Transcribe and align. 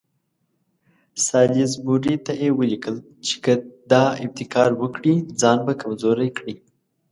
سالیزبوري 1.25 2.15
ته 2.25 2.31
یې 2.41 2.49
ولیکل 2.59 2.95
چې 3.25 3.35
که 3.43 3.53
دا 3.91 4.03
ابتکار 4.25 4.69
وکړي 4.81 5.15
ځان 5.41 5.59
به 5.65 5.73
کمزوری 5.81 6.29
کړي. 6.37 6.55